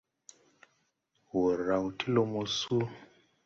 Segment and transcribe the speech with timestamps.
[1.31, 2.85] Wùr ráw ti lumo súu.